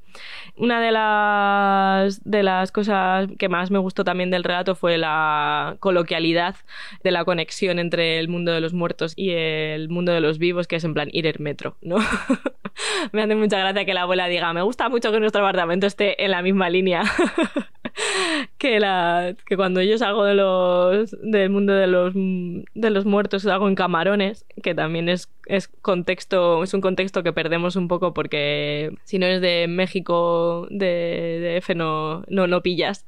[0.56, 5.76] Una de las, de las cosas que más me gustó también del relato fue la
[5.80, 6.56] coloquialidad
[7.04, 10.68] de la conexión entre el mundo de los muertos y el mundo de los vivos,
[10.68, 11.98] que es en plan ir el metro, ¿no?
[13.12, 16.24] me hace mucha gracia que la abuela diga, me gusta mucho que nuestro apartamento esté
[16.24, 17.04] en la misma línea
[18.58, 23.44] que, la, que cuando yo salgo de los, del mundo de los, de los muertos
[23.44, 28.14] salgo en camarones, que también es, es, contexto, es un contexto que perdemos un poco
[28.14, 33.06] porque si no eres de México, de, de F, no, no, no pillas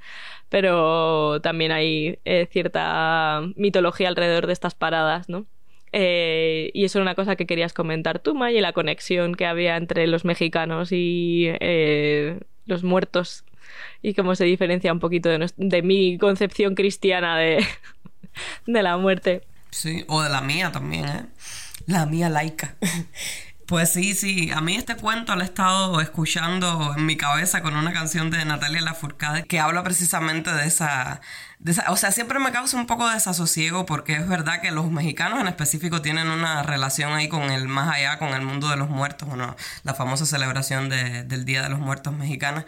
[0.54, 5.48] pero también hay eh, cierta mitología alrededor de estas paradas, ¿no?
[5.94, 9.48] Eh, y eso era una cosa que querías comentar tú, May, y la conexión que
[9.48, 13.46] había entre los mexicanos y eh, los muertos
[14.04, 17.66] y cómo se diferencia un poquito de, de mi concepción cristiana de,
[18.68, 19.42] de la muerte.
[19.72, 21.26] Sí, o de la mía también, ¿eh?
[21.88, 22.76] La mía laica.
[23.66, 27.78] Pues sí, sí, a mí este cuento lo he estado escuchando en mi cabeza con
[27.78, 31.22] una canción de Natalia Lafourcade que habla precisamente de esa,
[31.60, 34.72] de esa, O sea, siempre me causa un poco de desasosiego porque es verdad que
[34.72, 38.68] los mexicanos en específico tienen una relación ahí con el más allá, con el mundo
[38.68, 39.56] de los muertos, ¿no?
[39.84, 42.66] la famosa celebración de, del Día de los Muertos mexicanos,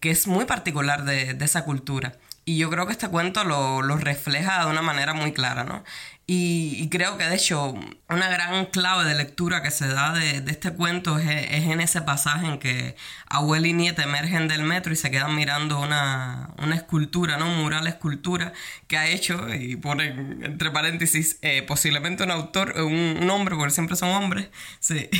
[0.00, 2.16] que es muy particular de, esa cultura.
[2.44, 5.82] Y yo creo que este cuento lo, lo refleja de una manera muy clara, ¿no?
[6.28, 7.72] Y, creo que de hecho
[8.08, 12.48] una gran clave de lectura que se da de, este cuento es, en ese pasaje
[12.48, 12.96] en que
[13.28, 17.46] abuela y nieta emergen del metro y se quedan mirando una, escultura, ¿no?
[17.46, 18.52] Un mural escultura
[18.88, 23.96] que ha hecho, y pone entre paréntesis, eh, posiblemente un autor, un, hombre, porque siempre
[23.96, 24.48] son hombres,
[24.80, 25.08] sí.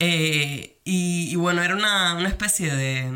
[0.00, 3.10] Eh, y, bueno, era una especie de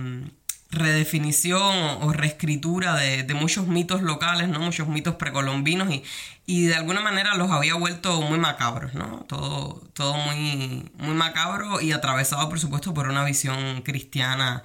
[0.73, 4.59] redefinición o, reescritura de, muchos mitos locales, ¿no?
[4.61, 6.03] Muchos mitos precolombinos y,
[6.47, 9.25] y de alguna manera los había vuelto muy macabros, ¿no?
[9.29, 14.62] Todo, todo muy, muy macabro y atravesado, por supuesto, por una visión cristiana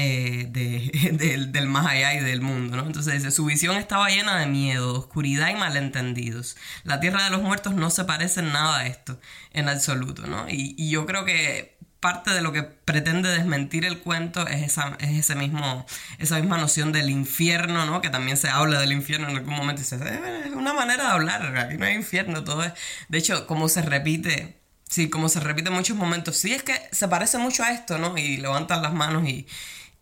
[0.00, 2.86] eh, de, del más allá y del mundo, ¿no?
[2.86, 6.56] Entonces su visión estaba llena de miedo, oscuridad y malentendidos.
[6.84, 9.20] La tierra de los muertos no se parece en nada a esto,
[9.52, 10.48] en absoluto, ¿no?
[10.48, 14.96] Y, y yo creo que parte de lo que pretende desmentir el cuento es esa,
[15.00, 15.84] es ese mismo,
[16.18, 18.00] esa misma noción del infierno, ¿no?
[18.00, 21.04] Que también se habla del infierno en algún momento y se eh, es una manera
[21.04, 22.72] de hablar, aquí no hay infierno, todo es...
[23.08, 26.74] De hecho, como se repite, sí, como se repite en muchos momentos, sí es que
[26.92, 28.16] se parece mucho a esto, ¿no?
[28.16, 29.46] Y levantan las manos y,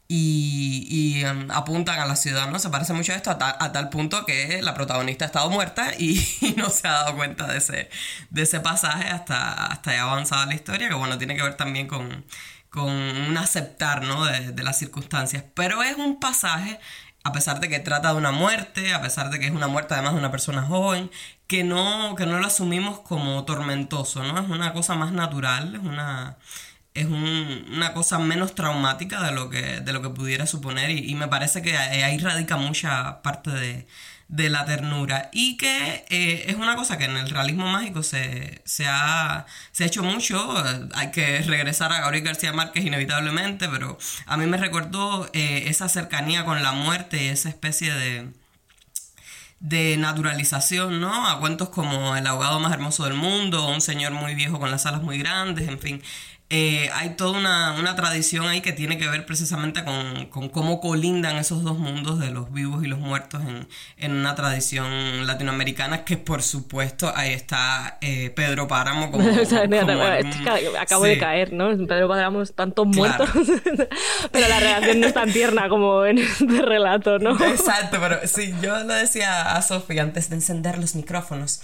[0.09, 2.59] y, em, apuntan a la ciudad, ¿no?
[2.59, 6.25] Se parece mucho a esto a, tal punto que la protagonista ha estado muerta y,
[6.57, 7.91] no se ha dado cuenta de ese,
[8.31, 11.89] de ese pasaje hasta, hasta ya avanzada la historia, que bueno, tiene que ver también
[11.89, 12.25] con,
[12.71, 14.25] con un aceptar, ¿no?
[14.25, 15.45] De, de las circunstancias.
[15.55, 16.79] Pero es un pasaje,
[17.25, 19.95] a pesar de que trata de una muerte, a pesar de que es una muerte
[19.95, 21.11] además de una persona joven,
[21.47, 24.41] que no, que no lo asumimos como tormentoso, ¿no?
[24.41, 26.37] Es una cosa más natural, es una
[26.97, 31.29] es una cosa menos traumática de lo que, de lo que pudiera suponer y, me
[31.29, 33.87] parece que ahí radica mucha parte de,
[34.51, 39.47] la ternura y que eh, es una cosa que en el realismo mágico se, ha,
[39.79, 40.55] hecho mucho,
[40.95, 45.89] hay que regresar a Gabriel García Márquez inevitablemente, pero a mí me recordó eh, esa
[45.89, 48.29] cercanía con la muerte y esa especie de
[49.61, 51.29] de naturalización, ¿no?
[51.29, 54.87] A cuentos como El abogado más hermoso del mundo, Un señor muy viejo con las
[54.87, 56.03] alas muy grandes, en fin.
[56.49, 61.65] Eh, hay toda una, tradición ahí que tiene que ver precisamente con, cómo colindan esos
[61.65, 63.43] dos mundos de los vivos y los muertos
[63.97, 69.29] en, una tradición latinoamericana que por supuesto ahí está eh, Pedro Páramo como,
[70.79, 71.77] acabo de caer, ¿no?
[71.85, 73.29] Pedro Páramo tantos muertos
[74.31, 77.33] pero la relación no es tan tierna como en este relato, ¿no?
[77.45, 81.61] Exacto, pero sí, yo lo decía a Sofía antes de encender los micrófonos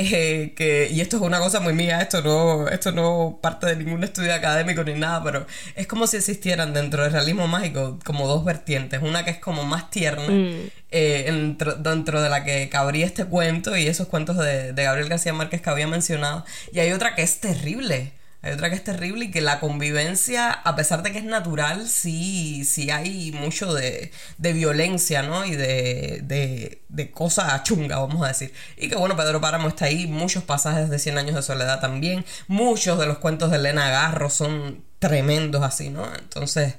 [0.00, 3.74] eh, que, y esto es una cosa muy mía, esto no, esto no parte de
[3.74, 5.44] ningún estudio académico ni nada, pero
[5.74, 9.64] es como si existieran dentro del realismo mágico como dos vertientes, una que es como
[9.64, 10.70] más tierna, mm.
[10.92, 15.32] eh, dentro, de la que cabría este cuento y esos cuentos de, de Gabriel García
[15.32, 19.26] Márquez que había mencionado, y hay otra que es terrible, hay otra que es terrible
[19.26, 24.12] y que la convivencia, a pesar de que es natural, sí, sí hay mucho de,
[24.38, 25.44] de violencia, ¿no?
[25.44, 28.52] Y de, de, de cosa chunga, vamos a decir.
[28.76, 32.24] Y que bueno, Pedro Páramo está ahí, muchos pasajes de 100 años de soledad también,
[32.46, 36.04] muchos de los cuentos de Elena Garro son tremendos así, ¿no?
[36.16, 36.74] Entonces,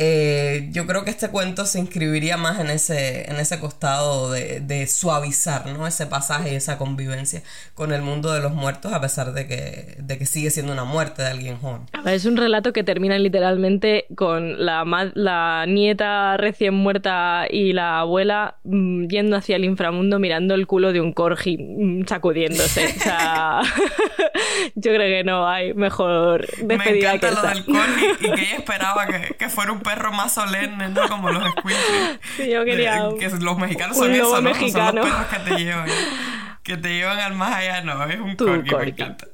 [0.00, 4.86] eh, yo creo que este cuento se inscribiría más en ese, en ese costado de,
[4.86, 5.88] suavizar ¿no?
[5.88, 7.42] ese pasaje y esa convivencia
[7.74, 10.84] con el mundo de los muertos, a pesar de que, de que sigue siendo una
[10.84, 11.82] muerte de alguien joven.
[12.06, 14.84] Es un relato que termina literalmente con la,
[15.14, 20.92] la nieta recién muerta y la abuela mm, yendo hacia el inframundo mirando el culo
[20.92, 22.86] de un corgi mm, sacudiéndose.
[22.86, 23.60] O sea,
[24.76, 28.56] yo creo que no hay mejor despedida Me encanta lo del corgi y que ella
[28.58, 31.08] esperaba que, que fuera un perro más solemne, ¿no?
[31.08, 32.20] Como los squinches.
[32.36, 33.08] Sí, yo quería.
[33.18, 34.54] que los mexicanos son eso, ¿no?
[34.54, 35.88] Son los perros que te llevan.
[36.62, 39.26] Que te llevan al más allá, no, es un corgi, me encanta.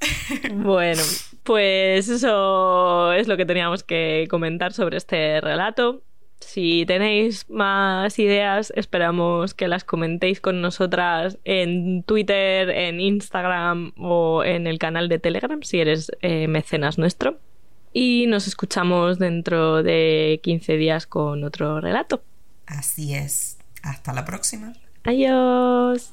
[0.53, 1.03] Bueno,
[1.43, 6.03] pues eso es lo que teníamos que comentar sobre este relato.
[6.39, 14.45] Si tenéis más ideas, esperamos que las comentéis con nosotras en Twitter, en Instagram o
[14.45, 17.39] en el canal de Telegram si eres eh, mecenas nuestro
[17.95, 22.23] y nos escuchamos dentro de 15 días con otro relato.
[22.67, 23.57] Así es.
[23.83, 24.75] Hasta la próxima.
[25.05, 26.13] Adiós.